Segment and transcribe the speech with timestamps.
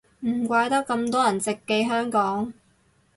[0.21, 2.51] 唔怪得咁多人直寄香港